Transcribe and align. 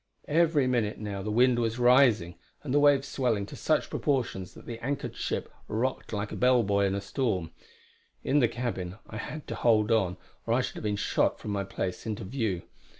Every 0.27 0.65
minute 0.65 0.97
now 0.97 1.21
the 1.21 1.29
wind 1.29 1.59
was 1.59 1.77
rising, 1.77 2.33
and 2.63 2.73
the 2.73 2.79
waves 2.79 3.07
swelling 3.07 3.45
to 3.45 3.55
such 3.55 3.91
proportions 3.91 4.55
that 4.55 4.65
the 4.65 4.79
anchored 4.83 5.15
ship 5.15 5.53
rocked 5.67 6.11
like 6.11 6.31
a 6.31 6.35
bell 6.35 6.63
buoy 6.63 6.87
in 6.87 6.95
a 6.95 7.01
storm. 7.01 7.51
In 8.23 8.39
the 8.39 8.47
cabin 8.47 8.97
I 9.07 9.17
had 9.17 9.45
to 9.49 9.53
hold 9.53 9.91
on, 9.91 10.17
or 10.47 10.55
I 10.55 10.61
should 10.61 10.77
have 10.77 10.83
been 10.83 10.95
shot 10.95 11.37
from 11.37 11.51
my 11.51 11.63
place 11.63 12.07
into 12.07 12.23
view. 12.23 12.63